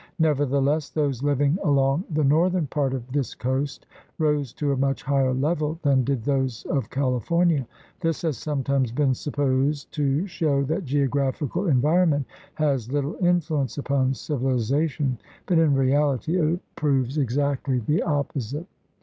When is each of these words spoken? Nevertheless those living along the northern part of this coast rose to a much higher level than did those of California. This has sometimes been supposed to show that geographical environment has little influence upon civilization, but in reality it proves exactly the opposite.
Nevertheless 0.17 0.89
those 0.89 1.21
living 1.21 1.59
along 1.63 2.05
the 2.09 2.23
northern 2.23 2.65
part 2.65 2.95
of 2.95 3.05
this 3.11 3.35
coast 3.35 3.85
rose 4.17 4.51
to 4.53 4.71
a 4.71 4.75
much 4.75 5.03
higher 5.03 5.31
level 5.35 5.77
than 5.83 6.03
did 6.03 6.23
those 6.23 6.65
of 6.71 6.89
California. 6.89 7.67
This 7.99 8.23
has 8.23 8.39
sometimes 8.39 8.91
been 8.91 9.13
supposed 9.13 9.91
to 9.91 10.25
show 10.25 10.63
that 10.63 10.85
geographical 10.85 11.67
environment 11.67 12.25
has 12.55 12.91
little 12.91 13.15
influence 13.23 13.77
upon 13.77 14.15
civilization, 14.15 15.19
but 15.45 15.59
in 15.59 15.75
reality 15.75 16.35
it 16.35 16.59
proves 16.75 17.19
exactly 17.19 17.77
the 17.77 18.01
opposite. 18.01 18.65